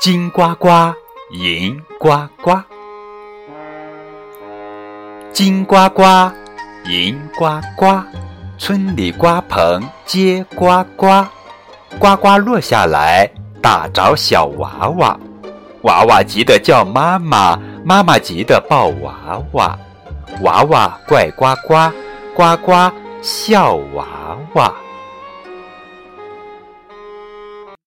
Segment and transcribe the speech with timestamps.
[0.00, 0.94] 金呱呱，
[1.30, 2.58] 银呱呱，
[5.30, 6.02] 金呱呱，
[6.86, 8.02] 银呱呱，
[8.56, 11.22] 村里瓜棚结呱呱，
[11.98, 13.30] 呱呱落下来
[13.60, 15.20] 打着小娃娃，
[15.82, 19.78] 娃娃急得叫妈妈，妈妈急得抱娃娃，
[20.40, 21.92] 娃娃怪呱呱，
[22.34, 22.72] 呱呱
[23.20, 24.06] 笑娃
[24.54, 24.72] 娃。